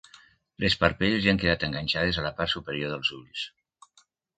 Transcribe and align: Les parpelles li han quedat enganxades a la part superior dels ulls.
Les 0.63 0.75
parpelles 0.83 1.21
li 1.25 1.31
han 1.35 1.41
quedat 1.45 1.67
enganxades 1.69 2.19
a 2.23 2.27
la 2.31 2.35
part 2.41 2.57
superior 2.59 2.97
dels 2.97 3.17
ulls. 3.23 3.49